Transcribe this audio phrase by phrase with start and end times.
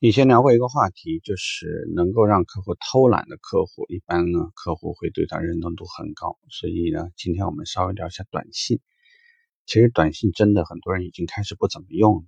[0.00, 6.38] 以前聊过一个话题，就是能够让客户偷懒的客户，一般呢客户会对他认同度很高。
[6.50, 8.78] 所以呢，今天我们稍微聊一下短信。
[9.66, 12.26] 其实短信真的很多人已经开始不怎么用了，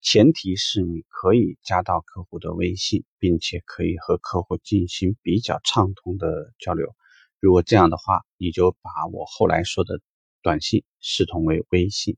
[0.00, 6.96] 前提是你可以加到客户的微信，并且可以和客户进行比较畅通的交流。
[7.40, 10.00] 如果这样的话，你就把我后来说的
[10.40, 12.16] 短信视同为微信。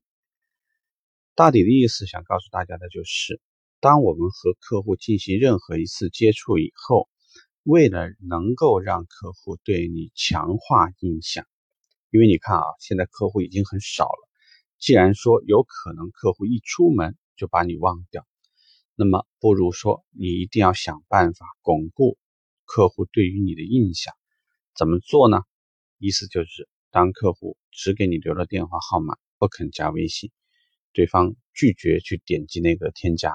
[1.35, 3.41] 大抵的意思想告诉大家的就是。
[3.81, 7.07] 当我们和客户进行任何一次接触以后，
[7.63, 11.45] 为了能够让客户对你强化印象，
[12.09, 14.29] 因为你看啊，现在客户已经很少了。
[14.79, 18.27] 既然说有可能客户一出门就把你忘掉，
[18.95, 22.17] 那么不如说你一定要想办法巩固
[22.65, 24.13] 客户对于你的印象。
[24.75, 25.43] 怎么做呢？
[25.99, 30.31] 意思就是，当客户只给你留了电话号码，不肯加微信，
[30.91, 33.33] 对方拒绝去点击那个添加。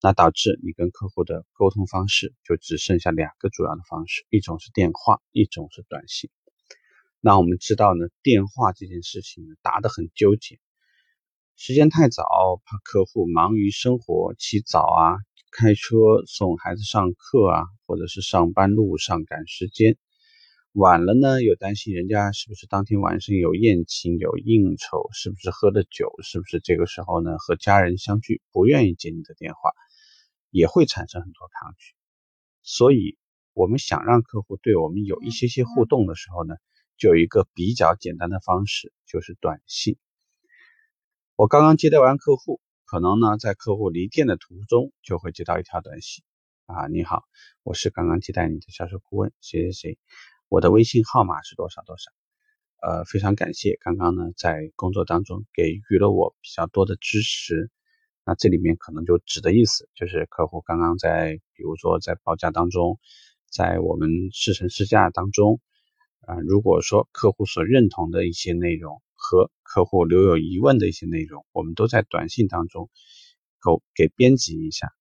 [0.00, 6.30] 那导致你跟客户的沟通方式就只剩下两个主要的方式，一种是电话，一种是短信。
[7.20, 10.60] 那我们知道呢，电话这件事情呢打得很纠结，
[11.56, 12.22] 时间太早
[12.64, 15.18] 怕客户忙于生活，起早啊，
[15.50, 15.96] 开车
[16.28, 19.96] 送孩子上课啊，或者是上班路上赶时间，
[20.74, 29.72] 晚了呢又担心人家是不是当天晚上有宴请有应酬，是不是喝的酒，是不是这个时候呢和家人相聚，不愿意接你的电话。
[30.58, 31.94] 也会产生很多抗拒，
[32.62, 33.16] 所以
[33.52, 36.56] 我们想让客户对我们有一些些互动的时候呢，
[36.96, 39.96] 就有一个比较简单的方式，就是短信。
[41.36, 46.24] 我刚刚接待完客户，可能呢在客户离店的途中就会接到一条短信
[46.66, 47.22] 啊，你好，
[47.62, 49.98] 我是刚刚接待你的销售顾问谁谁谁，
[50.48, 52.10] 我的微信号码是多少多少，
[52.82, 57.70] 呃，非常感谢刚刚呢在工作当中给予了我比较多的支持。
[58.28, 63.00] 那这里面可能就指的意思，就是客户刚刚在，比如说在报价当中，
[63.50, 65.62] 在我们试乘试驾当中，
[66.26, 72.90] 啊，如果说客户所认同的一些内容和客户留有疑问的一些内容，我们都在短信当中
[73.94, 74.92] 给给编辑一下。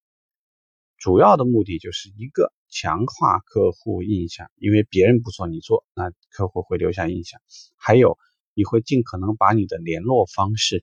[0.97, 7.41] 主要的目的就是一个强化客户印象，因为别人不做你做，那客户会留下印象。
[7.75, 8.17] 还有，
[8.53, 10.81] 你会尽可能把你的联络方式。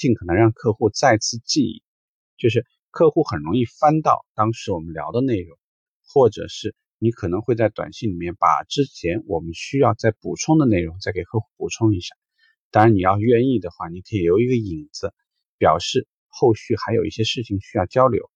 [0.00, 1.82] 尽可能让客户再次记忆，
[2.38, 5.58] 就是客户很容易翻到当时我们聊的内容，
[6.06, 12.16] 或者是你可能会在短信里面把之前我们需要再补充的内容再给客户补充一下。
[12.70, 15.12] 当然，你要愿意的话，你可以留一个引子，
[15.58, 18.30] 表示后续还有一些事情需要交流。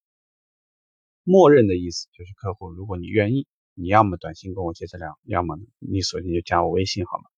[1.22, 7.34] 默认的意思就是，客户如果你愿意，你要么短信跟我接着聊，要么你索性就加我微信好吗？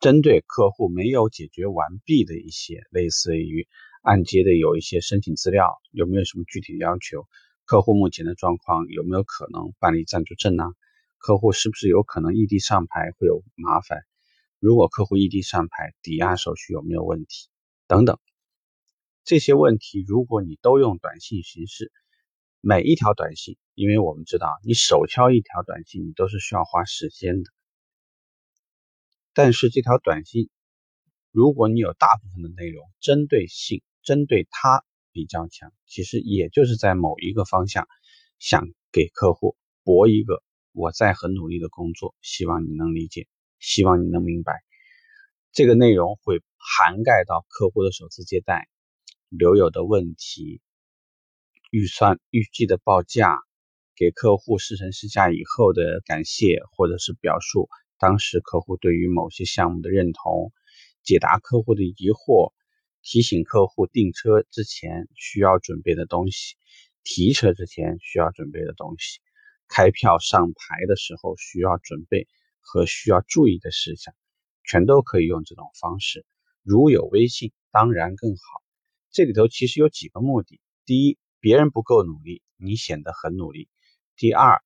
[0.00, 3.66] 针对客户没有解决完毕的一些，类似于
[4.02, 7.26] 按揭的有一些申请资料，有没有什么具体的要求？
[7.64, 10.64] 客户目前的状况有没有可能办理暂住证呢？
[11.16, 14.02] 客户是不是有可能异地上牌会有麻烦？
[14.60, 17.48] 如果客户异地上牌，抵押手续有没有问题？
[17.86, 18.18] 等等，
[19.24, 21.90] 这些问题如果你都用短信形式，
[22.60, 27.50] 每一条短信，因为我们知道你手敲一条短信，你都是需要花时间的。
[29.34, 30.48] 但是这条短信，
[31.32, 37.88] 如果你有大部分的内容针对性，针对他比较强，其实也就是在某一个方向，
[38.38, 43.26] 想给客户博一个我在很努力的工作，希望你能理解，
[43.58, 44.62] 希望你能明白。
[45.50, 48.68] 这个内容会涵盖到客户的首次接待、
[49.28, 50.60] 留有的问题、
[51.72, 53.38] 预算预计的报价、
[53.96, 57.68] 给客户试乘试驾以后的感谢或者是表述。
[58.04, 60.52] 当时客户对于某些项目的认同，
[61.02, 62.52] 解答客户的疑惑，
[63.00, 66.56] 提醒客户订车之前需要准备的东西，
[67.02, 69.20] 提车之前需要准备的东西，
[69.68, 72.28] 开票上牌的时候需要准备
[72.60, 74.14] 和需要注意的事项，
[74.64, 76.26] 全都可以用这种方式。
[76.62, 78.42] 如有微信，当然更好。
[79.12, 83.70] 这里头其实有几个目的：第一，别人不够努力，你显得很努力；
[84.14, 84.62] 第二。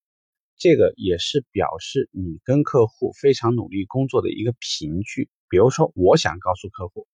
[0.58, 5.30] 这个也是表示你跟客户非常努力工作的一个凭据。
[5.48, 7.06] 比如说，我想告诉客户，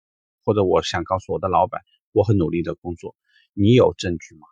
[0.44, 1.82] 或者我想告诉我的老板，
[2.12, 3.14] 我很努力的工作，
[3.52, 4.46] 你有证据吗？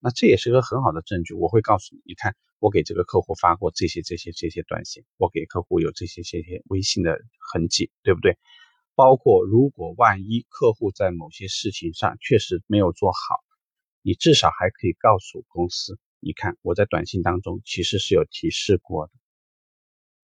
[0.00, 1.34] 那这也是个很好的证据。
[1.34, 7.18] 我会告诉你，你看，我给这个客户发过这些、这些、这些短信，我给客户有这些、这些微信的
[7.52, 8.38] 痕迹，对不对？
[8.94, 13.18] 包括如果万一客户在某些事情上确实没有做好，
[14.02, 15.98] 你至少还可以告诉公司。
[16.20, 19.12] 你看，我在短信当中其实是有提示过的，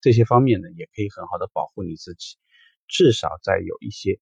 [0.00, 2.37] 这些方面呢，也可以很好的保护你自己，
[2.88, 4.20] 至少在有一些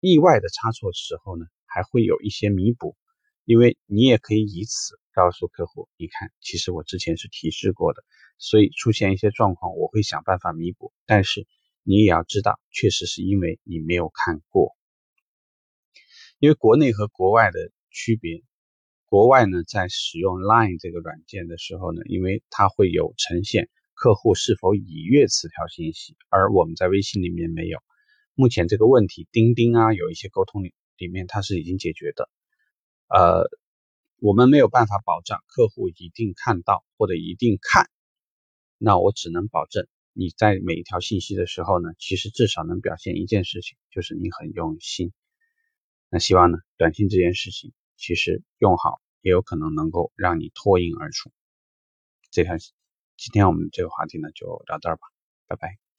[0.00, 2.96] 意外的差错时候呢，还会有一些弥补。
[3.46, 8.04] 因为你也可以以此告诉客户，你看，其实我之前是提示过的，
[8.38, 10.92] 所以出现一些状况，我会想办法弥补。
[11.04, 11.48] 但是
[11.82, 14.76] 你也要知道，确实是因为你没有看过。
[16.38, 18.44] 因为国内和国外的区别，
[19.10, 27.80] 国外呢在使用 Line 这个软件的时候呢，因为它会有呈现客户是否已阅词条信息，而我们在微信里面没有。
[28.34, 32.30] 目前这个问题，钉钉啊有一些沟通里里面它是已经解决的。
[33.08, 33.50] 呃，
[34.20, 37.90] 我们没有办法保障客户一定看到或者一定看，
[38.78, 45.12] 那我只能保证你在每一条信息的时候呢，其实至少能表现一件事情，就是你很用心。
[46.10, 51.30] 那希望呢，短信这件事情其实用好，也有可能能够让你脱颖而出。
[52.30, 55.02] 这条，今天我们这个话题呢就聊到这儿吧，
[55.46, 55.89] 拜拜。